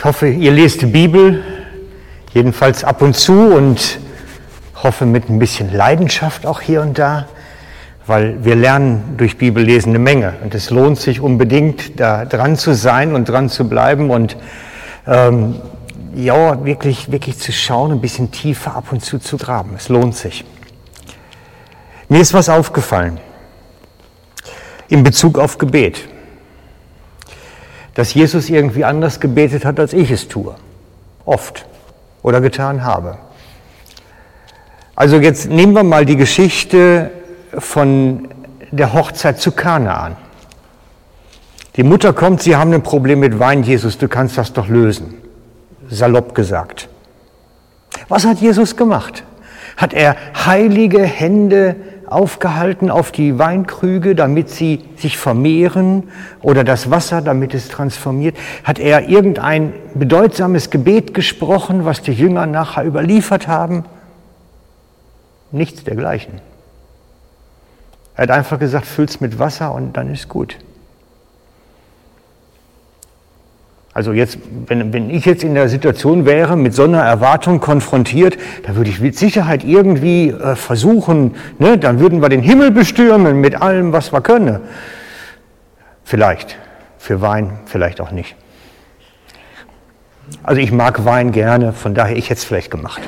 Ich 0.00 0.04
hoffe, 0.06 0.28
ihr 0.28 0.52
lest 0.52 0.80
die 0.80 0.86
Bibel, 0.86 1.44
jedenfalls 2.32 2.84
ab 2.84 3.02
und 3.02 3.14
zu 3.14 3.34
und 3.34 3.98
hoffe 4.82 5.04
mit 5.04 5.28
ein 5.28 5.38
bisschen 5.38 5.74
Leidenschaft 5.74 6.46
auch 6.46 6.62
hier 6.62 6.80
und 6.80 6.98
da, 6.98 7.28
weil 8.06 8.42
wir 8.42 8.56
lernen 8.56 9.16
durch 9.18 9.36
Bibellesen 9.36 9.90
eine 9.90 9.98
Menge 9.98 10.36
und 10.42 10.54
es 10.54 10.70
lohnt 10.70 10.98
sich 10.98 11.20
unbedingt, 11.20 12.00
da 12.00 12.24
dran 12.24 12.56
zu 12.56 12.74
sein 12.74 13.14
und 13.14 13.28
dran 13.28 13.50
zu 13.50 13.68
bleiben 13.68 14.08
und 14.08 14.38
ähm, 15.06 15.56
ja, 16.14 16.64
wirklich, 16.64 17.12
wirklich 17.12 17.38
zu 17.38 17.52
schauen, 17.52 17.92
ein 17.92 18.00
bisschen 18.00 18.30
tiefer 18.30 18.74
ab 18.74 18.92
und 18.92 19.04
zu 19.04 19.18
zu 19.18 19.36
graben. 19.36 19.74
Es 19.76 19.90
lohnt 19.90 20.16
sich. 20.16 20.46
Mir 22.08 22.22
ist 22.22 22.32
was 22.32 22.48
aufgefallen 22.48 23.20
in 24.88 25.02
Bezug 25.02 25.38
auf 25.38 25.58
Gebet 25.58 26.08
dass 27.94 28.14
Jesus 28.14 28.48
irgendwie 28.48 28.84
anders 28.84 29.20
gebetet 29.20 29.64
hat, 29.64 29.80
als 29.80 29.92
ich 29.92 30.10
es 30.10 30.28
tue. 30.28 30.54
Oft. 31.24 31.66
Oder 32.22 32.40
getan 32.40 32.84
habe. 32.84 33.18
Also 34.94 35.16
jetzt 35.16 35.48
nehmen 35.48 35.72
wir 35.72 35.82
mal 35.82 36.04
die 36.04 36.16
Geschichte 36.16 37.10
von 37.56 38.28
der 38.70 38.92
Hochzeit 38.92 39.40
zu 39.40 39.52
Kanaan. 39.52 40.16
Die 41.76 41.82
Mutter 41.82 42.12
kommt, 42.12 42.42
sie 42.42 42.56
haben 42.56 42.72
ein 42.72 42.82
Problem 42.82 43.20
mit 43.20 43.38
Wein, 43.38 43.62
Jesus, 43.62 43.96
du 43.96 44.08
kannst 44.08 44.36
das 44.36 44.52
doch 44.52 44.68
lösen. 44.68 45.14
Salopp 45.88 46.34
gesagt. 46.34 46.88
Was 48.08 48.24
hat 48.26 48.38
Jesus 48.38 48.76
gemacht? 48.76 49.24
Hat 49.76 49.94
er 49.94 50.16
heilige 50.44 51.02
Hände 51.02 51.76
aufgehalten 52.10 52.90
auf 52.90 53.12
die 53.12 53.38
Weinkrüge, 53.38 54.14
damit 54.14 54.50
sie 54.50 54.84
sich 54.96 55.16
vermehren 55.16 56.08
oder 56.42 56.64
das 56.64 56.90
Wasser, 56.90 57.22
damit 57.22 57.54
es 57.54 57.68
transformiert? 57.68 58.36
Hat 58.64 58.78
er 58.78 59.08
irgendein 59.08 59.72
bedeutsames 59.94 60.70
Gebet 60.70 61.14
gesprochen, 61.14 61.84
was 61.84 62.02
die 62.02 62.12
Jünger 62.12 62.46
nachher 62.46 62.84
überliefert 62.84 63.48
haben? 63.48 63.84
Nichts 65.52 65.84
dergleichen. 65.84 66.40
Er 68.16 68.24
hat 68.24 68.30
einfach 68.30 68.58
gesagt, 68.58 68.86
füll's 68.86 69.20
mit 69.20 69.38
Wasser 69.38 69.72
und 69.72 69.96
dann 69.96 70.12
ist 70.12 70.28
gut. 70.28 70.58
Also 73.92 74.12
jetzt, 74.12 74.38
wenn, 74.66 74.92
wenn 74.92 75.10
ich 75.10 75.24
jetzt 75.24 75.42
in 75.42 75.54
der 75.54 75.68
Situation 75.68 76.24
wäre, 76.24 76.56
mit 76.56 76.74
so 76.74 76.84
einer 76.84 77.02
Erwartung 77.02 77.58
konfrontiert, 77.60 78.38
da 78.64 78.76
würde 78.76 78.88
ich 78.88 79.00
mit 79.00 79.18
Sicherheit 79.18 79.64
irgendwie 79.64 80.28
äh, 80.28 80.54
versuchen, 80.54 81.34
ne, 81.58 81.76
dann 81.76 81.98
würden 81.98 82.22
wir 82.22 82.28
den 82.28 82.40
Himmel 82.40 82.70
bestürmen 82.70 83.40
mit 83.40 83.60
allem, 83.60 83.92
was 83.92 84.12
wir 84.12 84.20
können. 84.20 84.60
Vielleicht. 86.04 86.56
Für 86.98 87.20
Wein 87.20 87.58
vielleicht 87.64 88.00
auch 88.00 88.10
nicht. 88.10 88.36
Also 90.42 90.60
ich 90.60 90.70
mag 90.70 91.04
Wein 91.04 91.32
gerne, 91.32 91.72
von 91.72 91.94
daher 91.94 92.16
ich 92.16 92.26
hätte 92.26 92.38
es 92.38 92.44
vielleicht 92.44 92.70
gemacht. 92.70 93.00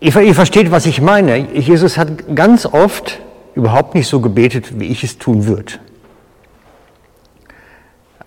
Ihr, 0.00 0.14
ihr 0.20 0.34
versteht, 0.34 0.70
was 0.70 0.86
ich 0.86 1.00
meine. 1.00 1.38
Jesus 1.38 1.96
hat 1.96 2.34
ganz 2.34 2.66
oft 2.66 3.20
überhaupt 3.54 3.94
nicht 3.94 4.08
so 4.08 4.20
gebetet, 4.20 4.78
wie 4.78 4.86
ich 4.86 5.04
es 5.04 5.18
tun 5.18 5.46
würde. 5.46 5.74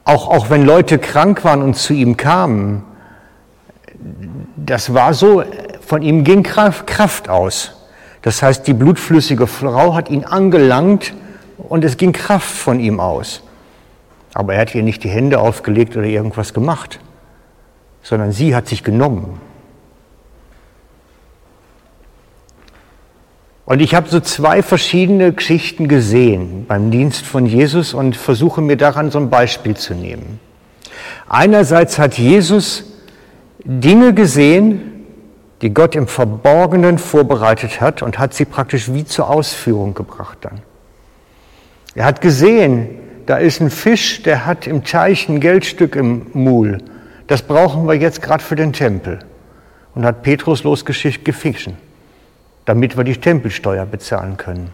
Auch, 0.05 0.27
auch 0.27 0.49
wenn 0.49 0.65
Leute 0.65 0.99
krank 0.99 1.43
waren 1.43 1.61
und 1.61 1.75
zu 1.75 1.93
ihm 1.93 2.17
kamen, 2.17 2.83
das 4.55 4.93
war 4.93 5.13
so, 5.13 5.43
von 5.85 6.01
ihm 6.01 6.23
ging 6.23 6.43
Kraft 6.43 7.29
aus. 7.29 7.73
Das 8.21 8.41
heißt, 8.41 8.67
die 8.67 8.73
blutflüssige 8.73 9.47
Frau 9.47 9.95
hat 9.95 10.09
ihn 10.09 10.25
angelangt 10.25 11.13
und 11.57 11.83
es 11.83 11.97
ging 11.97 12.13
Kraft 12.13 12.49
von 12.49 12.79
ihm 12.79 12.99
aus. 12.99 13.43
Aber 14.33 14.55
er 14.55 14.61
hat 14.61 14.75
ihr 14.75 14.83
nicht 14.83 15.03
die 15.03 15.09
Hände 15.09 15.39
aufgelegt 15.39 15.95
oder 15.95 16.05
irgendwas 16.05 16.53
gemacht, 16.53 16.99
sondern 18.01 18.31
sie 18.31 18.55
hat 18.55 18.67
sich 18.67 18.83
genommen. 18.83 19.39
Und 23.65 23.81
ich 23.81 23.95
habe 23.95 24.09
so 24.09 24.19
zwei 24.19 24.61
verschiedene 24.61 25.31
Geschichten 25.31 25.87
gesehen 25.87 26.65
beim 26.67 26.91
Dienst 26.91 27.25
von 27.25 27.45
Jesus 27.45 27.93
und 27.93 28.15
versuche 28.17 28.61
mir 28.61 28.75
daran 28.75 29.09
so 29.09 29.19
ein 29.19 29.29
Beispiel 29.29 29.77
zu 29.77 29.93
nehmen. 29.93 30.39
Einerseits 31.29 31.97
hat 31.97 32.17
Jesus 32.17 32.83
Dinge 33.63 34.13
gesehen, 34.13 35.05
die 35.61 35.73
Gott 35.73 35.95
im 35.95 36.07
Verborgenen 36.07 36.97
vorbereitet 36.97 37.79
hat 37.79 38.01
und 38.01 38.19
hat 38.19 38.33
sie 38.33 38.43
praktisch 38.43 38.91
wie 38.91 39.05
zur 39.05 39.29
Ausführung 39.29 39.93
gebracht 39.93 40.39
dann. 40.41 40.61
Er 41.95 42.03
hat 42.03 42.19
gesehen, 42.19 42.89
da 43.27 43.37
ist 43.37 43.61
ein 43.61 43.69
Fisch, 43.69 44.23
der 44.23 44.45
hat 44.45 44.67
im 44.67 44.83
Teich 44.83 45.29
ein 45.29 45.39
Geldstück 45.39 45.95
im 45.95 46.27
Mul. 46.33 46.79
Das 47.27 47.43
brauchen 47.43 47.87
wir 47.87 47.93
jetzt 47.93 48.21
gerade 48.21 48.43
für 48.43 48.57
den 48.57 48.73
Tempel. 48.73 49.19
Und 49.95 50.03
hat 50.03 50.23
Petrus 50.23 50.63
losgeschickt 50.63 51.23
gefischen 51.23 51.77
damit 52.65 52.97
wir 52.97 53.03
die 53.03 53.17
Tempelsteuer 53.17 53.85
bezahlen 53.85 54.37
können. 54.37 54.69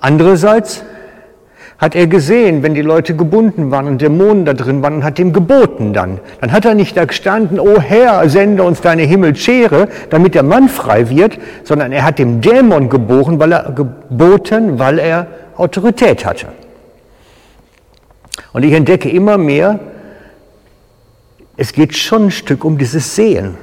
Andererseits 0.00 0.82
hat 1.80 1.94
er 1.94 2.06
gesehen, 2.06 2.62
wenn 2.62 2.74
die 2.74 2.82
Leute 2.82 3.16
gebunden 3.16 3.70
waren 3.70 3.86
und 3.86 4.02
Dämonen 4.02 4.44
da 4.44 4.52
drin 4.52 4.82
waren 4.82 4.96
und 4.96 5.04
hat 5.04 5.18
ihm 5.18 5.32
geboten 5.32 5.94
dann. 5.94 6.20
Dann 6.40 6.52
hat 6.52 6.66
er 6.66 6.74
nicht 6.74 6.94
da 6.96 7.06
gestanden, 7.06 7.58
oh 7.58 7.80
Herr, 7.80 8.28
sende 8.28 8.64
uns 8.64 8.82
deine 8.82 9.02
Himmelschere, 9.02 9.88
damit 10.10 10.34
der 10.34 10.42
Mann 10.42 10.68
frei 10.68 11.08
wird, 11.08 11.38
sondern 11.64 11.92
er 11.92 12.04
hat 12.04 12.18
dem 12.18 12.42
Dämon 12.42 12.90
geboren, 12.90 13.40
weil 13.40 13.52
er, 13.52 13.72
geboten, 13.72 14.78
weil 14.78 14.98
er 14.98 15.26
Autorität 15.56 16.26
hatte. 16.26 16.48
Und 18.52 18.62
ich 18.62 18.72
entdecke 18.72 19.08
immer 19.08 19.38
mehr, 19.38 19.80
es 21.60 21.74
geht 21.74 21.94
schon 21.94 22.24
ein 22.24 22.30
Stück 22.30 22.64
um 22.64 22.78
dieses 22.78 23.14
Sehen. 23.14 23.58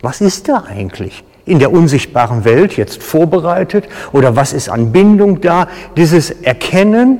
Was 0.00 0.20
ist 0.20 0.48
da 0.48 0.64
eigentlich? 0.68 1.24
in 1.46 1.58
der 1.58 1.72
unsichtbaren 1.72 2.46
Welt 2.46 2.78
jetzt 2.78 3.02
vorbereitet 3.02 3.86
oder 4.12 4.34
was 4.34 4.54
ist 4.54 4.70
an 4.70 4.92
Bindung 4.92 5.42
da, 5.42 5.68
dieses 5.94 6.30
Erkennen, 6.30 7.18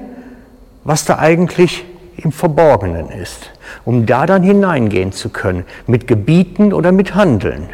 was 0.82 1.04
da 1.04 1.18
eigentlich 1.18 1.84
im 2.16 2.32
Verborgenen 2.32 3.10
ist, 3.10 3.50
um 3.84 4.06
da 4.06 4.24
dann 4.24 4.42
hineingehen 4.42 5.12
zu 5.12 5.28
können, 5.28 5.66
mit 5.86 6.06
Gebieten 6.06 6.72
oder 6.72 6.90
mit 6.90 7.14
Handeln. 7.14 7.68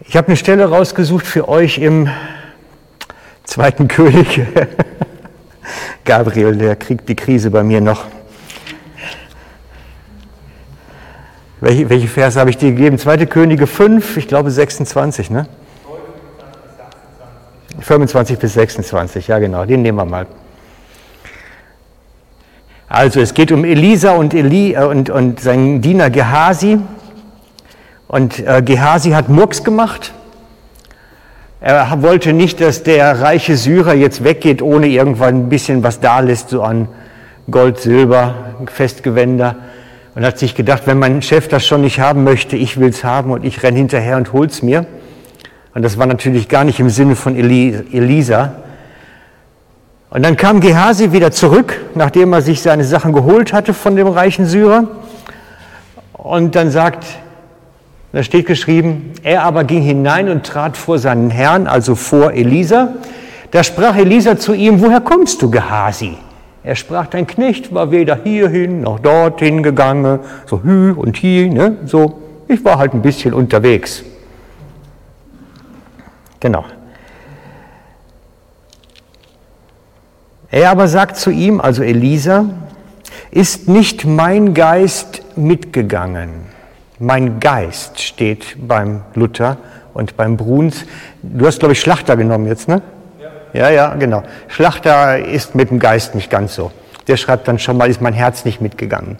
Ich 0.00 0.16
habe 0.16 0.28
eine 0.28 0.38
Stelle 0.38 0.64
rausgesucht 0.64 1.26
für 1.26 1.46
euch 1.46 1.76
im 1.76 2.08
zweiten 3.44 3.86
König. 3.86 4.40
Gabriel, 6.06 6.56
der 6.56 6.76
kriegt 6.76 7.08
die 7.08 7.16
Krise 7.16 7.50
bei 7.50 7.62
mir 7.62 7.80
noch. 7.80 8.04
Welche, 11.60 11.90
welche 11.90 12.08
Verse 12.08 12.38
habe 12.38 12.48
ich 12.50 12.56
dir 12.56 12.70
gegeben? 12.70 12.98
Zweite 12.98 13.26
Könige 13.26 13.66
5, 13.66 14.16
ich 14.16 14.28
glaube 14.28 14.50
26, 14.50 15.30
ne? 15.30 15.46
25 17.80 18.38
bis 18.38 18.54
26, 18.54 19.28
ja 19.28 19.38
genau, 19.38 19.64
den 19.64 19.82
nehmen 19.82 19.98
wir 19.98 20.04
mal. 20.04 20.26
Also 22.88 23.20
es 23.20 23.34
geht 23.34 23.50
um 23.52 23.64
Elisa 23.64 24.12
und, 24.12 24.32
Eli, 24.32 24.74
äh, 24.74 24.84
und, 24.84 25.10
und 25.10 25.40
seinen 25.40 25.80
Diener 25.80 26.08
Gehasi. 26.08 26.78
Und 28.06 28.38
äh, 28.38 28.62
Gehasi 28.62 29.10
hat 29.10 29.28
Murks 29.28 29.64
gemacht 29.64 30.12
er 31.66 32.00
wollte 32.00 32.32
nicht, 32.32 32.60
dass 32.60 32.84
der 32.84 33.20
reiche 33.20 33.56
Syrer 33.56 33.94
jetzt 33.94 34.22
weggeht, 34.22 34.62
ohne 34.62 34.86
irgendwann 34.86 35.34
ein 35.34 35.48
bisschen 35.48 35.82
was 35.82 35.98
da 35.98 36.20
lässt, 36.20 36.50
so 36.50 36.62
an 36.62 36.86
Gold, 37.50 37.80
Silber, 37.80 38.54
Festgewänder. 38.66 39.56
Und 40.14 40.24
hat 40.24 40.38
sich 40.38 40.54
gedacht, 40.54 40.84
wenn 40.86 41.00
mein 41.00 41.22
Chef 41.22 41.48
das 41.48 41.66
schon 41.66 41.80
nicht 41.80 41.98
haben 41.98 42.22
möchte, 42.22 42.56
ich 42.56 42.78
will 42.78 42.90
es 42.90 43.02
haben 43.02 43.32
und 43.32 43.44
ich 43.44 43.64
renne 43.64 43.78
hinterher 43.78 44.16
und 44.16 44.32
hol's 44.32 44.62
mir. 44.62 44.86
Und 45.74 45.82
das 45.82 45.98
war 45.98 46.06
natürlich 46.06 46.48
gar 46.48 46.62
nicht 46.62 46.78
im 46.78 46.88
Sinne 46.88 47.16
von 47.16 47.34
Elisa. 47.34 48.52
Und 50.10 50.24
dann 50.24 50.36
kam 50.36 50.60
Gehasi 50.60 51.10
wieder 51.10 51.32
zurück, 51.32 51.80
nachdem 51.96 52.32
er 52.32 52.42
sich 52.42 52.62
seine 52.62 52.84
Sachen 52.84 53.12
geholt 53.12 53.52
hatte 53.52 53.74
von 53.74 53.96
dem 53.96 54.06
reichen 54.06 54.46
Syrer. 54.46 54.84
Und 56.12 56.54
dann 56.54 56.70
sagt 56.70 57.04
da 58.16 58.22
steht 58.22 58.46
geschrieben, 58.46 59.12
er 59.24 59.42
aber 59.42 59.64
ging 59.64 59.82
hinein 59.82 60.30
und 60.30 60.46
trat 60.46 60.78
vor 60.78 60.98
seinen 60.98 61.28
Herrn, 61.28 61.66
also 61.66 61.94
vor 61.94 62.32
Elisa. 62.32 62.94
Da 63.50 63.62
sprach 63.62 63.94
Elisa 63.94 64.38
zu 64.38 64.54
ihm, 64.54 64.80
woher 64.80 65.02
kommst 65.02 65.42
du, 65.42 65.50
Gehasi? 65.50 66.16
Er 66.64 66.76
sprach, 66.76 67.08
dein 67.08 67.26
Knecht 67.26 67.74
war 67.74 67.90
weder 67.90 68.18
hierhin 68.24 68.80
noch 68.80 69.00
dorthin 69.00 69.62
gegangen, 69.62 70.20
so 70.46 70.62
hü 70.62 70.92
und 70.92 71.18
hi, 71.18 71.50
ne, 71.50 71.76
so. 71.84 72.22
Ich 72.48 72.64
war 72.64 72.78
halt 72.78 72.94
ein 72.94 73.02
bisschen 73.02 73.34
unterwegs. 73.34 74.02
Genau. 76.40 76.64
Er 80.50 80.70
aber 80.70 80.88
sagt 80.88 81.18
zu 81.18 81.28
ihm, 81.28 81.60
also 81.60 81.82
Elisa, 81.82 82.46
ist 83.30 83.68
nicht 83.68 84.06
mein 84.06 84.54
Geist 84.54 85.20
mitgegangen? 85.36 86.55
Mein 86.98 87.40
Geist 87.40 88.00
steht 88.00 88.56
beim 88.58 89.02
Luther 89.14 89.58
Und 89.92 90.16
beim 90.16 90.36
Bruns, 90.36 90.86
du 91.22 91.46
hast, 91.46 91.58
glaube 91.58 91.72
ich, 91.72 91.80
Schlachter 91.80 92.16
genommen 92.16 92.46
jetzt, 92.46 92.68
ne? 92.68 92.82
Ja, 93.52 93.70
ja, 93.70 93.94
genau. 93.94 94.22
Schlachter 94.48 95.18
ist 95.18 95.54
mit 95.54 95.70
dem 95.70 95.78
Geist 95.78 96.14
nicht 96.14 96.30
ganz 96.30 96.54
so. 96.54 96.70
Der 97.08 97.16
schreibt 97.16 97.48
dann 97.48 97.58
schon 97.58 97.76
mal, 97.76 97.88
ist 97.88 98.02
mein 98.02 98.12
Herz 98.12 98.44
nicht 98.44 98.60
mitgegangen. 98.60 99.16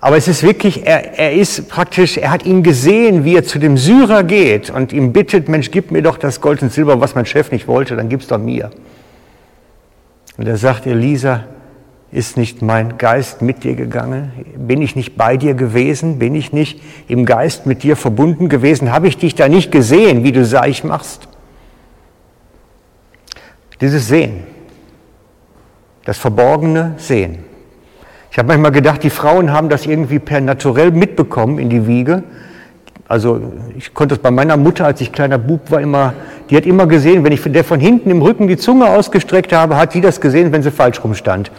Aber 0.00 0.16
es 0.16 0.26
ist 0.26 0.42
wirklich, 0.42 0.84
er, 0.84 1.16
er 1.16 1.32
ist 1.32 1.68
praktisch, 1.68 2.16
er 2.16 2.32
hat 2.32 2.44
ihn 2.44 2.64
gesehen, 2.64 3.24
wie 3.24 3.36
er 3.36 3.44
zu 3.44 3.60
dem 3.60 3.76
Syrer 3.76 4.24
geht 4.24 4.70
und 4.70 4.92
ihm 4.92 5.12
bittet, 5.12 5.48
Mensch, 5.48 5.70
gib 5.70 5.92
mir 5.92 6.02
doch 6.02 6.18
das 6.18 6.40
Gold 6.40 6.60
und 6.62 6.72
Silber, 6.72 7.00
was 7.00 7.14
mein 7.14 7.26
Chef 7.26 7.52
nicht 7.52 7.68
wollte, 7.68 7.94
dann 7.94 8.08
gib's 8.08 8.26
doch 8.26 8.38
mir. 8.38 8.70
Und 10.36 10.48
er 10.48 10.56
sagt, 10.56 10.86
Elisa, 10.86 11.44
ist 12.12 12.36
nicht 12.36 12.60
mein 12.60 12.98
Geist 12.98 13.40
mit 13.40 13.64
dir 13.64 13.74
gegangen? 13.74 14.32
Bin 14.56 14.82
ich 14.82 14.94
nicht 14.94 15.16
bei 15.16 15.38
dir 15.38 15.54
gewesen? 15.54 16.18
Bin 16.18 16.34
ich 16.34 16.52
nicht 16.52 16.80
im 17.08 17.24
Geist 17.24 17.64
mit 17.64 17.82
dir 17.82 17.96
verbunden 17.96 18.50
gewesen? 18.50 18.92
Habe 18.92 19.08
ich 19.08 19.16
dich 19.16 19.34
da 19.34 19.48
nicht 19.48 19.72
gesehen, 19.72 20.22
wie 20.22 20.32
du 20.32 20.44
Seich 20.44 20.84
machst? 20.84 21.26
Dieses 23.80 24.06
Sehen, 24.08 24.44
das 26.04 26.18
verborgene 26.18 26.94
Sehen. 26.98 27.38
Ich 28.30 28.38
habe 28.38 28.48
manchmal 28.48 28.72
gedacht, 28.72 29.02
die 29.02 29.10
Frauen 29.10 29.50
haben 29.50 29.70
das 29.70 29.86
irgendwie 29.86 30.18
per 30.18 30.40
naturell 30.40 30.90
mitbekommen 30.90 31.58
in 31.58 31.70
die 31.70 31.86
Wiege. 31.86 32.22
Also 33.08 33.40
ich 33.76 33.92
konnte 33.94 34.14
es 34.14 34.20
bei 34.20 34.30
meiner 34.30 34.56
Mutter, 34.58 34.84
als 34.84 35.00
ich 35.00 35.12
kleiner 35.12 35.38
Bub 35.38 35.70
war, 35.70 35.80
immer, 35.80 36.12
die 36.48 36.56
hat 36.56 36.66
immer 36.66 36.86
gesehen, 36.86 37.24
wenn 37.24 37.32
ich 37.32 37.42
der 37.42 37.64
von 37.64 37.80
hinten 37.80 38.10
im 38.10 38.22
Rücken 38.22 38.48
die 38.48 38.56
Zunge 38.56 38.86
ausgestreckt 38.86 39.52
habe, 39.52 39.76
hat 39.76 39.94
die 39.94 40.00
das 40.02 40.20
gesehen, 40.20 40.52
wenn 40.52 40.62
sie 40.62 40.70
falsch 40.70 41.02
rumstand. 41.02 41.50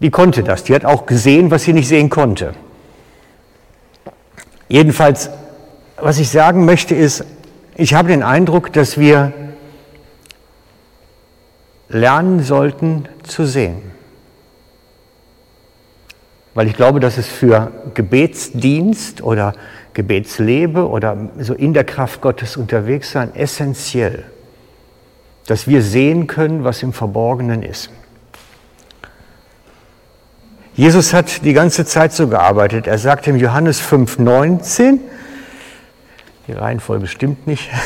Die 0.00 0.10
konnte 0.10 0.42
das. 0.42 0.64
Die 0.64 0.74
hat 0.74 0.84
auch 0.84 1.06
gesehen, 1.06 1.50
was 1.50 1.62
sie 1.62 1.72
nicht 1.72 1.88
sehen 1.88 2.10
konnte. 2.10 2.54
Jedenfalls, 4.68 5.30
was 5.96 6.18
ich 6.18 6.30
sagen 6.30 6.64
möchte, 6.64 6.94
ist, 6.94 7.24
ich 7.76 7.94
habe 7.94 8.08
den 8.08 8.22
Eindruck, 8.22 8.72
dass 8.72 8.98
wir 8.98 9.32
lernen 11.88 12.42
sollten 12.42 13.08
zu 13.22 13.46
sehen. 13.46 13.92
Weil 16.54 16.68
ich 16.68 16.74
glaube, 16.74 17.00
dass 17.00 17.18
es 17.18 17.28
für 17.28 17.70
Gebetsdienst 17.94 19.22
oder 19.22 19.52
Gebetslebe 19.92 20.88
oder 20.88 21.16
so 21.38 21.54
in 21.54 21.74
der 21.74 21.84
Kraft 21.84 22.22
Gottes 22.22 22.56
unterwegs 22.56 23.12
sein 23.12 23.34
essentiell, 23.34 24.24
dass 25.46 25.66
wir 25.68 25.82
sehen 25.82 26.26
können, 26.26 26.64
was 26.64 26.82
im 26.82 26.92
Verborgenen 26.92 27.62
ist. 27.62 27.90
Jesus 30.76 31.12
hat 31.14 31.44
die 31.44 31.54
ganze 31.54 31.86
Zeit 31.86 32.12
so 32.12 32.28
gearbeitet. 32.28 32.86
Er 32.86 32.98
sagt 32.98 33.26
im 33.28 33.36
Johannes 33.36 33.80
5,19, 33.80 34.98
die 36.46 36.52
Reihenfolge 36.52 37.06
stimmt 37.06 37.46
nicht. 37.46 37.70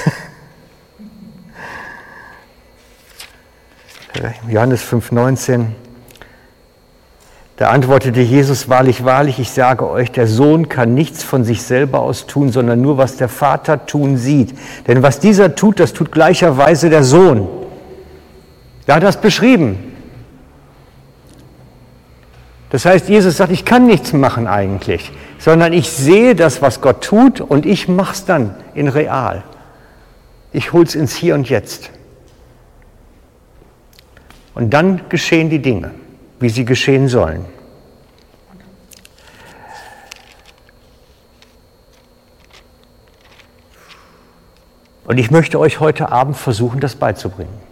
Johannes 4.49 4.83
5,19, 4.83 5.67
da 7.57 7.69
antwortete 7.69 8.23
Jesus, 8.23 8.69
wahrlich, 8.69 9.05
wahrlich, 9.05 9.39
ich 9.39 9.53
sage 9.53 9.89
euch, 9.89 10.11
der 10.11 10.27
Sohn 10.27 10.69
kann 10.69 10.93
nichts 10.93 11.23
von 11.23 11.45
sich 11.45 11.63
selber 11.63 12.01
aus 12.01 12.27
tun, 12.27 12.51
sondern 12.51 12.81
nur, 12.81 12.99
was 12.99 13.17
der 13.17 13.29
Vater 13.29 13.87
tun 13.87 14.17
sieht. 14.17 14.59
Denn 14.89 15.05
was 15.05 15.21
dieser 15.21 15.55
tut, 15.55 15.79
das 15.79 15.93
tut 15.93 16.11
gleicherweise 16.11 16.91
der 16.91 17.05
Sohn. 17.05 17.47
Er 18.87 18.97
hat 18.97 19.05
das 19.05 19.21
beschrieben. 19.21 19.90
Das 22.71 22.85
heißt, 22.85 23.09
Jesus 23.09 23.37
sagt, 23.37 23.51
ich 23.53 23.65
kann 23.65 23.87
nichts 23.87 24.13
machen 24.13 24.47
eigentlich, 24.47 25.11
sondern 25.39 25.73
ich 25.73 25.91
sehe 25.91 26.37
das, 26.37 26.63
was 26.63 26.81
Gott 26.81 27.03
tut 27.03 27.41
und 27.41 27.67
ich 27.67 27.89
mache 27.89 28.15
es 28.15 28.25
dann 28.25 28.55
in 28.75 28.89
real. 28.89 29.43
Ich 30.53 30.73
hole 30.73 30.85
es 30.85 30.95
ins 30.95 31.15
Hier 31.15 31.35
und 31.35 31.49
Jetzt. 31.49 31.91
Und 34.55 34.71
dann 34.71 35.03
geschehen 35.09 35.51
die 35.51 35.61
Dinge, 35.61 35.91
wie 36.39 36.49
sie 36.49 36.65
geschehen 36.65 37.09
sollen. 37.09 37.45
Und 45.05 45.19
ich 45.19 45.33
möchte 45.33 45.59
euch 45.59 45.81
heute 45.81 46.13
Abend 46.13 46.37
versuchen, 46.37 46.79
das 46.79 46.95
beizubringen. 46.95 47.70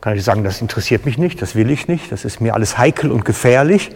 Kann 0.00 0.16
ich 0.16 0.24
sagen, 0.24 0.44
das 0.44 0.60
interessiert 0.60 1.04
mich 1.04 1.18
nicht, 1.18 1.42
das 1.42 1.54
will 1.54 1.70
ich 1.70 1.88
nicht, 1.88 2.10
das 2.10 2.24
ist 2.24 2.40
mir 2.40 2.54
alles 2.54 2.78
heikel 2.78 3.12
und 3.12 3.24
gefährlich. 3.24 3.90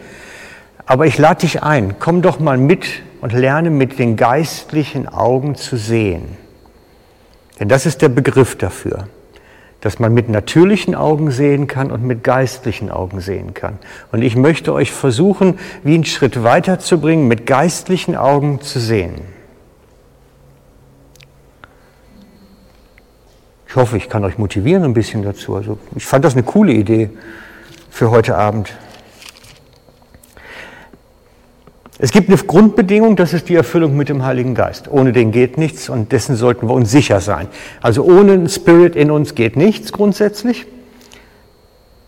Aber 0.86 1.06
ich 1.06 1.16
lade 1.16 1.40
dich 1.40 1.62
ein, 1.62 1.98
komm 1.98 2.20
doch 2.20 2.40
mal 2.40 2.58
mit 2.58 2.86
und 3.22 3.32
lerne 3.32 3.70
mit 3.70 3.98
den 3.98 4.16
geistlichen 4.16 5.08
Augen 5.08 5.54
zu 5.54 5.76
sehen. 5.76 6.36
Denn 7.58 7.68
das 7.68 7.86
ist 7.86 8.02
der 8.02 8.10
Begriff 8.10 8.56
dafür, 8.56 9.08
dass 9.80 9.98
man 9.98 10.12
mit 10.12 10.28
natürlichen 10.28 10.94
Augen 10.94 11.30
sehen 11.30 11.68
kann 11.68 11.90
und 11.90 12.04
mit 12.04 12.22
geistlichen 12.22 12.90
Augen 12.90 13.20
sehen 13.20 13.54
kann. 13.54 13.78
Und 14.12 14.20
ich 14.22 14.36
möchte 14.36 14.74
euch 14.74 14.92
versuchen, 14.92 15.58
wie 15.84 15.94
einen 15.94 16.04
Schritt 16.04 16.42
weiterzubringen, 16.42 17.28
mit 17.28 17.46
geistlichen 17.46 18.14
Augen 18.14 18.60
zu 18.60 18.78
sehen. 18.78 19.33
Ich 23.74 23.76
hoffe, 23.76 23.96
ich 23.96 24.08
kann 24.08 24.22
euch 24.22 24.38
motivieren 24.38 24.84
ein 24.84 24.94
bisschen 24.94 25.24
dazu. 25.24 25.56
Also 25.56 25.78
ich 25.96 26.06
fand 26.06 26.24
das 26.24 26.34
eine 26.34 26.44
coole 26.44 26.72
Idee 26.72 27.10
für 27.90 28.08
heute 28.12 28.36
Abend. 28.36 28.72
Es 31.98 32.12
gibt 32.12 32.28
eine 32.28 32.38
Grundbedingung, 32.38 33.16
das 33.16 33.32
ist 33.32 33.48
die 33.48 33.56
Erfüllung 33.56 33.96
mit 33.96 34.08
dem 34.08 34.22
Heiligen 34.22 34.54
Geist. 34.54 34.88
Ohne 34.88 35.10
den 35.10 35.32
geht 35.32 35.58
nichts 35.58 35.88
und 35.88 36.12
dessen 36.12 36.36
sollten 36.36 36.68
wir 36.68 36.72
uns 36.72 36.92
sicher 36.92 37.20
sein. 37.20 37.48
Also 37.80 38.04
ohne 38.04 38.34
einen 38.34 38.48
Spirit 38.48 38.94
in 38.94 39.10
uns 39.10 39.34
geht 39.34 39.56
nichts 39.56 39.90
grundsätzlich. 39.90 40.66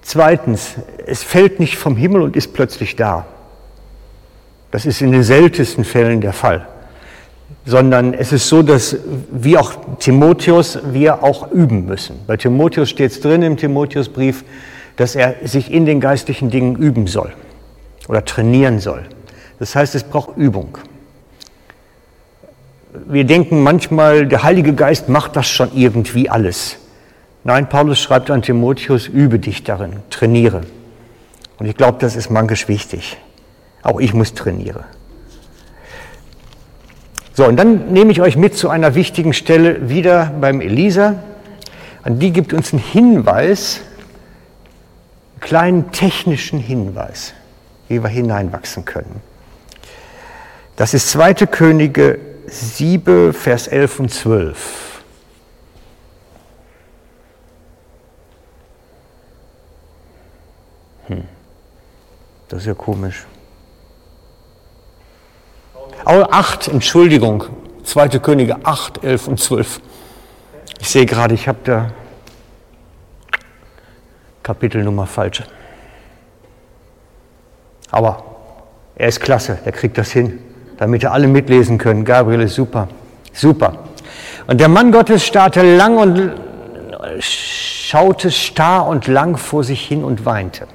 Zweitens, 0.03 0.77
es 1.05 1.25
fällt 1.25 1.59
nicht 1.59 1.79
vom 1.79 1.97
Himmel 1.97 2.23
und 2.23 2.37
ist 2.37 2.55
plötzlich 2.55 2.95
da. 2.95 3.27
Das 4.71 4.87
ist 4.87 5.01
in 5.01 5.11
den 5.11 5.25
seltensten 5.25 5.85
Fällen 5.85 6.21
der 6.21 6.33
Fall 6.33 6.69
sondern 7.67 8.15
es 8.15 8.33
ist 8.33 8.49
so, 8.49 8.63
dass 8.63 8.97
wie 9.31 9.59
auch 9.59 9.73
Timotheus, 9.99 10.79
wir 10.93 11.25
auch 11.25 11.51
üben 11.51 11.85
müssen. 11.85 12.21
Bei 12.27 12.37
Timotheus 12.37 12.89
steht 12.89 13.11
es 13.11 13.21
drin 13.21 13.43
im 13.43 13.57
Timotheusbrief, 13.57 14.45
dass 14.95 15.17
er 15.17 15.35
sich 15.45 15.71
in 15.71 15.85
den 15.85 16.01
geistlichen 16.01 16.49
Dingen 16.49 16.77
üben 16.77 17.09
soll 17.09 17.33
oder 18.09 18.25
trainieren 18.25 18.79
soll. 18.79 19.03
Das 19.59 19.75
heißt, 19.75 19.97
es 19.97 20.05
braucht 20.05 20.37
Übung. 20.37 20.79
Wir 23.07 23.25
denken 23.25 23.63
manchmal, 23.63 24.27
der 24.27 24.45
Heilige 24.45 24.73
Geist 24.73 25.09
macht 25.09 25.35
das 25.35 25.49
schon 25.49 25.71
irgendwie 25.75 26.31
alles. 26.31 26.77
Nein, 27.43 27.69
Paulus 27.69 27.99
schreibt 27.99 28.31
an 28.31 28.43
Timotheus, 28.43 29.09
übe 29.09 29.39
dich 29.39 29.65
darin, 29.65 29.95
trainiere. 30.09 30.63
Und 31.59 31.67
ich 31.67 31.77
glaube, 31.77 31.99
das 32.01 32.17
ist 32.17 32.31
mankisch 32.31 32.69
wichtig. 32.69 33.19
Auch 33.83 34.01
ich 34.01 34.15
muss 34.15 34.35
trainieren. 34.35 34.85
So, 37.37 37.45
und 37.45 37.59
dann 37.59 37.93
nehme 37.93 38.13
ich 38.13 38.23
euch 38.23 38.39
mit 38.39 38.57
zu 38.57 38.71
einer 38.71 38.95
wichtigen 38.95 39.35
Stelle 39.35 39.91
wieder 39.91 40.33
beim 40.41 40.63
Elisa. 40.63 41.17
Und 42.03 42.21
die 42.21 42.33
gibt 42.33 42.55
uns 42.55 42.73
einen 42.73 42.83
Hinweis, 42.83 43.83
einen 45.35 45.41
kleinen 45.43 45.93
technischen 45.93 46.59
Hinweis, 46.59 47.35
wie 47.89 48.03
wir 48.03 48.09
hineinwachsen 48.09 48.87
können. 48.87 49.21
Das 50.77 50.95
ist 50.95 51.11
2. 51.11 51.35
Könige 51.35 52.19
7, 52.47 53.35
Vers 53.35 53.69
11 53.69 54.01
und 54.01 54.15
12. 54.15 55.03
Hm. 61.09 61.25
Das 62.49 62.61
ist 62.61 62.67
ja 62.67 62.73
komisch. 62.73 63.27
Oh, 66.09 66.25
8, 66.31 66.69
Entschuldigung. 66.69 67.47
2. 67.83 68.21
Könige 68.21 68.65
8, 68.65 69.03
11 69.03 69.27
und 69.27 69.41
12. 69.41 69.81
Ich 70.79 70.89
sehe 70.89 71.05
gerade, 71.05 71.35
ich 71.35 71.49
habe 71.49 71.59
da 71.65 71.91
Kapitelnummer 74.45 75.09
falsch. 75.09 75.43
Aber 77.91 78.23
er 78.95 79.09
ist 79.09 79.19
klasse, 79.19 79.59
er 79.65 79.73
kriegt 79.73 79.99
das 79.99 80.13
hin, 80.13 80.39
damit 80.77 81.03
er 81.03 81.13
alle 81.13 81.27
mitlesen 81.27 81.77
können. 81.77 82.05
Gabriel 82.05 82.43
ist 82.43 82.55
super, 82.55 82.87
super. 83.33 83.87
Und 84.47 84.61
der 84.61 84.69
Mann 84.69 84.93
Gottes 84.93 85.27
starrte 85.27 85.77
lang 85.77 85.99
und 85.99 86.33
schaute 87.19 88.31
starr 88.31 88.87
und 88.87 89.09
lang 89.09 89.37
vor 89.37 89.65
sich 89.65 89.85
hin 89.85 90.05
und 90.05 90.25
weinte. 90.25 90.69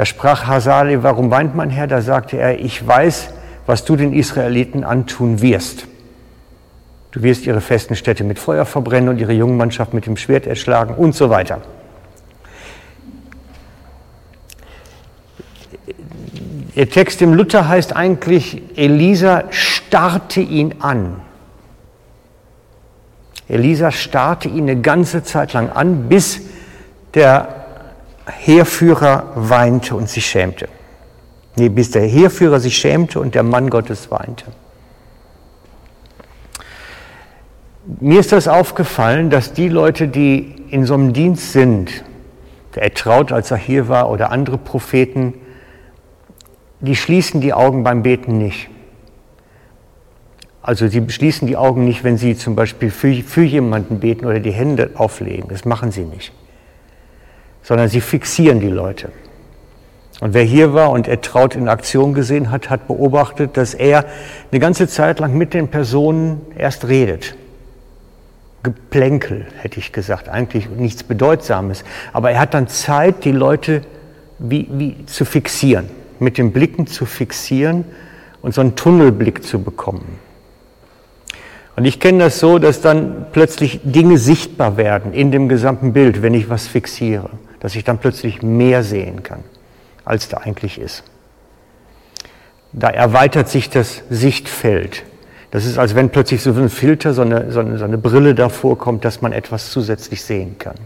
Da 0.00 0.06
sprach 0.06 0.46
Hasali, 0.46 1.02
warum 1.02 1.30
weint 1.30 1.54
mein 1.54 1.68
Herr? 1.68 1.86
Da 1.86 2.00
sagte 2.00 2.38
er, 2.38 2.58
ich 2.58 2.86
weiß, 2.86 3.34
was 3.66 3.84
du 3.84 3.96
den 3.96 4.14
Israeliten 4.14 4.82
antun 4.82 5.42
wirst. 5.42 5.88
Du 7.10 7.22
wirst 7.22 7.44
ihre 7.44 7.60
festen 7.60 7.94
Städte 7.94 8.24
mit 8.24 8.38
Feuer 8.38 8.64
verbrennen 8.64 9.10
und 9.10 9.18
ihre 9.18 9.34
Jungmannschaft 9.34 9.92
mit 9.92 10.06
dem 10.06 10.16
Schwert 10.16 10.46
erschlagen 10.46 10.94
und 10.94 11.14
so 11.14 11.28
weiter. 11.28 11.60
Ihr 16.74 16.88
Text 16.88 17.20
im 17.20 17.34
Luther 17.34 17.68
heißt 17.68 17.94
eigentlich, 17.94 18.62
Elisa 18.76 19.44
starrte 19.50 20.40
ihn 20.40 20.76
an. 20.80 21.16
Elisa 23.50 23.90
starrte 23.90 24.48
ihn 24.48 24.62
eine 24.62 24.80
ganze 24.80 25.24
Zeit 25.24 25.52
lang 25.52 25.68
an, 25.68 26.08
bis 26.08 26.40
der 27.12 27.59
Heerführer 28.30 29.32
weinte 29.34 29.94
und 29.94 30.08
sich 30.08 30.26
schämte. 30.26 30.68
Nee, 31.56 31.68
bis 31.68 31.90
der 31.90 32.02
Heerführer 32.02 32.60
sich 32.60 32.76
schämte 32.76 33.20
und 33.20 33.34
der 33.34 33.42
Mann 33.42 33.70
Gottes 33.70 34.10
weinte. 34.10 34.46
Mir 37.98 38.20
ist 38.20 38.32
das 38.32 38.46
aufgefallen, 38.46 39.30
dass 39.30 39.52
die 39.52 39.68
Leute, 39.68 40.06
die 40.06 40.54
in 40.70 40.84
so 40.84 40.94
einem 40.94 41.12
Dienst 41.12 41.52
sind, 41.52 42.04
der 42.74 42.84
Ertraut, 42.84 43.32
als 43.32 43.50
er 43.50 43.56
hier 43.56 43.88
war, 43.88 44.10
oder 44.10 44.30
andere 44.30 44.58
Propheten, 44.58 45.34
die 46.80 46.96
schließen 46.96 47.40
die 47.40 47.52
Augen 47.52 47.82
beim 47.82 48.02
Beten 48.02 48.38
nicht. 48.38 48.68
Also 50.62 50.88
sie 50.88 51.04
schließen 51.08 51.48
die 51.48 51.56
Augen 51.56 51.84
nicht, 51.84 52.04
wenn 52.04 52.16
sie 52.16 52.36
zum 52.36 52.54
Beispiel 52.54 52.90
für, 52.90 53.12
für 53.14 53.42
jemanden 53.42 53.98
beten 53.98 54.26
oder 54.26 54.40
die 54.40 54.52
Hände 54.52 54.90
auflegen. 54.94 55.48
Das 55.48 55.64
machen 55.64 55.90
sie 55.90 56.04
nicht. 56.04 56.32
Sondern 57.62 57.88
sie 57.88 58.00
fixieren 58.00 58.60
die 58.60 58.68
Leute. 58.68 59.10
Und 60.20 60.34
wer 60.34 60.42
hier 60.42 60.74
war 60.74 60.90
und 60.90 61.08
Ertraut 61.08 61.56
in 61.56 61.68
Aktion 61.68 62.12
gesehen 62.12 62.50
hat, 62.50 62.68
hat 62.68 62.86
beobachtet, 62.86 63.56
dass 63.56 63.72
er 63.72 64.04
eine 64.50 64.60
ganze 64.60 64.86
Zeit 64.86 65.18
lang 65.18 65.36
mit 65.36 65.54
den 65.54 65.68
Personen 65.68 66.42
erst 66.56 66.88
redet. 66.88 67.36
Geplänkel, 68.62 69.46
hätte 69.56 69.78
ich 69.78 69.92
gesagt, 69.92 70.28
eigentlich 70.28 70.68
nichts 70.68 71.02
Bedeutsames. 71.02 71.84
Aber 72.12 72.30
er 72.30 72.40
hat 72.40 72.52
dann 72.52 72.68
Zeit, 72.68 73.24
die 73.24 73.32
Leute 73.32 73.82
wie, 74.38 74.68
wie 74.70 75.06
zu 75.06 75.24
fixieren, 75.24 75.88
mit 76.18 76.36
den 76.36 76.52
Blicken 76.52 76.86
zu 76.86 77.06
fixieren 77.06 77.84
und 78.42 78.54
so 78.54 78.60
einen 78.60 78.76
Tunnelblick 78.76 79.42
zu 79.42 79.62
bekommen. 79.62 80.18
Und 81.76 81.86
ich 81.86 81.98
kenne 81.98 82.24
das 82.24 82.38
so, 82.38 82.58
dass 82.58 82.82
dann 82.82 83.26
plötzlich 83.32 83.80
Dinge 83.84 84.18
sichtbar 84.18 84.76
werden 84.76 85.14
in 85.14 85.30
dem 85.30 85.48
gesamten 85.48 85.94
Bild, 85.94 86.20
wenn 86.20 86.34
ich 86.34 86.50
was 86.50 86.66
fixiere, 86.66 87.30
dass 87.60 87.74
ich 87.76 87.84
dann 87.84 87.98
plötzlich 87.98 88.42
mehr 88.42 88.82
sehen 88.82 89.22
kann, 89.22 89.44
als 90.04 90.28
da 90.28 90.38
eigentlich 90.38 90.80
ist. 90.80 91.04
Da 92.72 92.88
erweitert 92.88 93.48
sich 93.48 93.70
das 93.70 94.02
Sichtfeld 94.10 95.04
das 95.50 95.64
ist, 95.66 95.78
als 95.78 95.94
wenn 95.94 96.10
plötzlich 96.10 96.42
so 96.42 96.52
ein 96.52 96.68
Filter, 96.68 97.12
so 97.12 97.22
eine, 97.22 97.50
so 97.50 97.60
eine, 97.60 97.98
Brille 97.98 98.34
davor 98.34 98.78
kommt, 98.78 99.04
dass 99.04 99.20
man 99.20 99.32
etwas 99.32 99.70
zusätzlich 99.70 100.22
sehen 100.22 100.56
kann. 100.58 100.76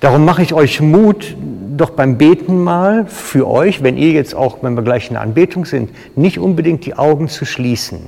Darum 0.00 0.24
mache 0.24 0.42
ich 0.42 0.54
euch 0.54 0.80
Mut, 0.80 1.36
doch 1.76 1.90
beim 1.90 2.16
Beten 2.16 2.62
mal 2.62 3.06
für 3.06 3.46
euch, 3.46 3.82
wenn 3.82 3.98
ihr 3.98 4.12
jetzt 4.12 4.34
auch, 4.34 4.62
wenn 4.62 4.72
wir 4.74 4.82
gleich 4.82 5.08
in 5.08 5.14
der 5.14 5.22
Anbetung 5.22 5.66
sind, 5.66 5.90
nicht 6.16 6.38
unbedingt 6.38 6.86
die 6.86 6.94
Augen 6.96 7.28
zu 7.28 7.44
schließen, 7.44 8.00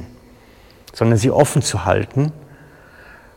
sondern 0.94 1.18
sie 1.18 1.30
offen 1.30 1.60
zu 1.60 1.84
halten 1.84 2.32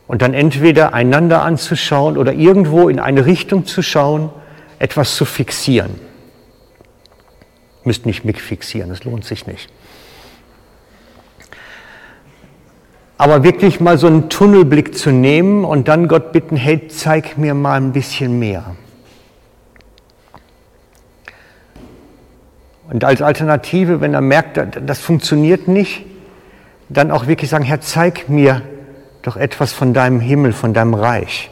und 0.06 0.22
dann 0.22 0.34
entweder 0.34 0.94
einander 0.94 1.42
anzuschauen 1.42 2.16
oder 2.16 2.32
irgendwo 2.32 2.88
in 2.88 3.00
eine 3.00 3.26
Richtung 3.26 3.66
zu 3.66 3.82
schauen, 3.82 4.30
etwas 4.78 5.16
zu 5.16 5.24
fixieren. 5.24 5.94
Müsst 7.84 8.06
nicht 8.06 8.24
mich 8.24 8.40
fixieren, 8.40 8.90
das 8.90 9.04
lohnt 9.04 9.24
sich 9.24 9.46
nicht. 9.46 9.70
Aber 13.18 13.42
wirklich 13.42 13.80
mal 13.80 13.96
so 13.96 14.06
einen 14.06 14.28
Tunnelblick 14.28 14.96
zu 14.96 15.10
nehmen 15.10 15.64
und 15.64 15.88
dann 15.88 16.06
Gott 16.06 16.32
bitten, 16.32 16.56
hey, 16.56 16.88
zeig 16.88 17.38
mir 17.38 17.54
mal 17.54 17.76
ein 17.76 17.92
bisschen 17.92 18.38
mehr. 18.38 18.76
Und 22.88 23.04
als 23.04 23.22
Alternative, 23.22 24.00
wenn 24.00 24.14
er 24.14 24.20
merkt, 24.20 24.60
das 24.86 25.00
funktioniert 25.00 25.66
nicht, 25.66 26.04
dann 26.88 27.10
auch 27.10 27.26
wirklich 27.26 27.50
sagen, 27.50 27.64
Herr, 27.64 27.80
zeig 27.80 28.28
mir 28.28 28.62
doch 29.26 29.36
etwas 29.36 29.72
von 29.72 29.92
deinem 29.92 30.20
Himmel, 30.20 30.52
von 30.52 30.72
deinem 30.72 30.94
Reich. 30.94 31.50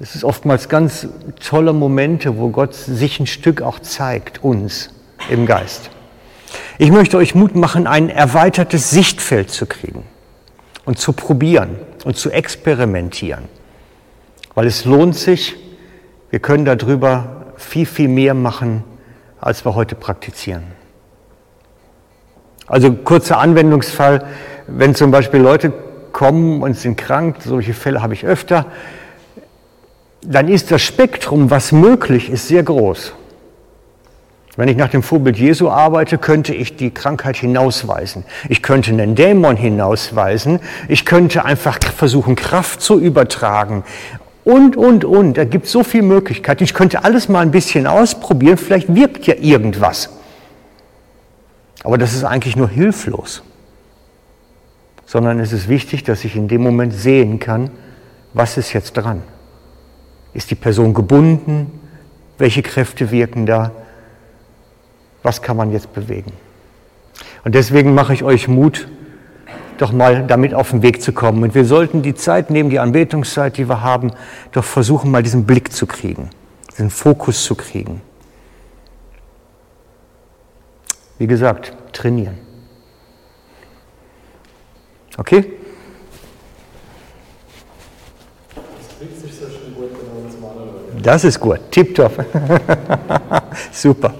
Es 0.00 0.16
ist 0.16 0.24
oftmals 0.24 0.68
ganz 0.68 1.06
tolle 1.40 1.72
Momente, 1.72 2.36
wo 2.36 2.48
Gott 2.48 2.74
sich 2.74 3.20
ein 3.20 3.28
Stück 3.28 3.62
auch 3.62 3.78
zeigt, 3.78 4.42
uns 4.42 4.90
im 5.30 5.46
Geist. 5.46 5.90
Ich 6.78 6.90
möchte 6.90 7.16
euch 7.16 7.36
Mut 7.36 7.54
machen, 7.54 7.86
ein 7.86 8.08
erweitertes 8.08 8.90
Sichtfeld 8.90 9.50
zu 9.50 9.66
kriegen 9.66 10.02
und 10.84 10.98
zu 10.98 11.12
probieren 11.12 11.76
und 12.04 12.16
zu 12.16 12.30
experimentieren. 12.30 13.44
Weil 14.54 14.66
es 14.66 14.84
lohnt 14.84 15.14
sich, 15.14 15.54
wir 16.30 16.40
können 16.40 16.64
darüber 16.64 17.52
viel, 17.56 17.86
viel 17.86 18.08
mehr 18.08 18.34
machen, 18.34 18.82
als 19.40 19.64
wir 19.64 19.76
heute 19.76 19.94
praktizieren. 19.94 20.64
Also 22.66 22.92
kurzer 22.92 23.38
Anwendungsfall, 23.38 24.26
wenn 24.66 24.96
zum 24.96 25.12
Beispiel 25.12 25.40
Leute 25.40 25.72
kommen 26.12 26.62
und 26.62 26.76
sind 26.76 26.96
krank, 26.96 27.36
solche 27.44 27.74
Fälle 27.74 28.02
habe 28.02 28.14
ich 28.14 28.24
öfter, 28.24 28.66
dann 30.24 30.48
ist 30.48 30.70
das 30.70 30.82
Spektrum, 30.82 31.50
was 31.50 31.72
möglich 31.72 32.30
ist, 32.30 32.48
sehr 32.48 32.62
groß. 32.62 33.14
Wenn 34.56 34.68
ich 34.68 34.76
nach 34.76 34.90
dem 34.90 35.02
Vorbild 35.02 35.38
Jesu 35.38 35.70
arbeite, 35.70 36.18
könnte 36.18 36.54
ich 36.54 36.76
die 36.76 36.90
Krankheit 36.90 37.36
hinausweisen. 37.36 38.24
Ich 38.50 38.62
könnte 38.62 38.90
einen 38.90 39.14
Dämon 39.14 39.56
hinausweisen. 39.56 40.60
Ich 40.88 41.06
könnte 41.06 41.46
einfach 41.46 41.78
versuchen, 41.82 42.36
Kraft 42.36 42.82
zu 42.82 43.00
übertragen. 43.00 43.82
Und, 44.44 44.76
und, 44.76 45.06
und. 45.06 45.38
Da 45.38 45.44
gibt 45.44 45.66
es 45.66 45.72
so 45.72 45.82
viele 45.82 46.02
Möglichkeiten. 46.02 46.64
Ich 46.64 46.74
könnte 46.74 47.02
alles 47.02 47.30
mal 47.30 47.40
ein 47.40 47.50
bisschen 47.50 47.86
ausprobieren. 47.86 48.58
Vielleicht 48.58 48.94
wirkt 48.94 49.26
ja 49.26 49.34
irgendwas. 49.40 50.10
Aber 51.82 51.96
das 51.96 52.12
ist 52.12 52.24
eigentlich 52.24 52.54
nur 52.54 52.68
hilflos. 52.68 53.42
Sondern 55.12 55.40
es 55.40 55.52
ist 55.52 55.68
wichtig, 55.68 56.04
dass 56.04 56.24
ich 56.24 56.36
in 56.36 56.48
dem 56.48 56.62
Moment 56.62 56.94
sehen 56.94 57.38
kann, 57.38 57.70
was 58.32 58.56
ist 58.56 58.72
jetzt 58.72 58.94
dran. 58.94 59.22
Ist 60.32 60.50
die 60.50 60.54
Person 60.54 60.94
gebunden? 60.94 61.80
Welche 62.38 62.62
Kräfte 62.62 63.10
wirken 63.10 63.44
da? 63.44 63.72
was 65.22 65.42
kann 65.42 65.56
man 65.56 65.72
jetzt 65.72 65.92
bewegen. 65.92 66.32
Und 67.44 67.54
deswegen 67.54 67.94
mache 67.94 68.14
ich 68.14 68.24
euch 68.24 68.48
Mut, 68.48 68.88
doch 69.78 69.92
mal 69.92 70.26
damit 70.26 70.54
auf 70.54 70.70
den 70.70 70.82
Weg 70.82 71.02
zu 71.02 71.12
kommen. 71.12 71.42
Und 71.42 71.54
wir 71.54 71.64
sollten 71.64 72.02
die 72.02 72.14
Zeit 72.14 72.50
nehmen, 72.50 72.70
die 72.70 72.78
Anbetungszeit, 72.78 73.56
die 73.56 73.68
wir 73.68 73.82
haben, 73.82 74.12
doch 74.52 74.64
versuchen 74.64 75.10
mal 75.10 75.22
diesen 75.22 75.44
Blick 75.44 75.72
zu 75.72 75.86
kriegen, 75.86 76.30
diesen 76.70 76.90
Fokus 76.90 77.44
zu 77.44 77.54
kriegen. 77.54 78.00
Wie 81.18 81.26
gesagt, 81.26 81.74
trainieren. 81.92 82.51
Okay? 85.16 85.52
Das 91.02 91.24
ist 91.24 91.40
gut, 91.40 91.58
tipptopp. 91.70 92.24
Super. 93.72 94.14